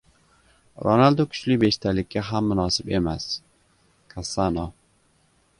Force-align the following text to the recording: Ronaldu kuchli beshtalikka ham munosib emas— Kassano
Ronaldu 0.87 1.25
kuchli 1.33 1.57
beshtalikka 1.65 2.25
ham 2.31 2.49
munosib 2.53 2.91
emas— 3.01 3.29
Kassano 4.15 4.69